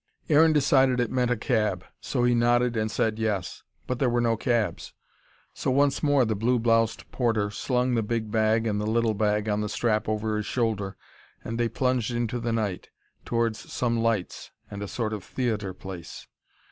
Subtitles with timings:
[0.29, 4.19] Aaron decided it meant a cab, so he nodded and said "Yes." But there were
[4.19, 4.93] no cabs.
[5.53, 9.47] So once more the blue bloused porter slung the big bag and the little bag
[9.47, 10.97] on the strap over his shoulder,
[11.43, 12.89] and they plunged into the night,
[13.25, 16.25] towards some lights and a sort of theatre place.